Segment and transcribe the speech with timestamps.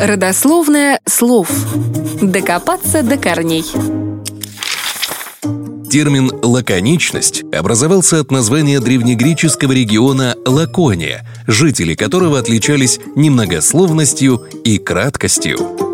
[0.00, 1.50] Родословное слов.
[2.22, 3.64] Докопаться до корней.
[5.90, 15.89] Термин «лаконичность» образовался от названия древнегреческого региона Лакония, жители которого отличались немногословностью и краткостью.